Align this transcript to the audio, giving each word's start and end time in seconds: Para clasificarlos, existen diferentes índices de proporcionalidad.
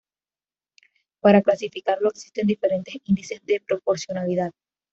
Para 1.19 1.43
clasificarlos, 1.43 2.15
existen 2.15 2.47
diferentes 2.47 2.97
índices 3.05 3.45
de 3.45 3.61
proporcionalidad. 3.61 4.51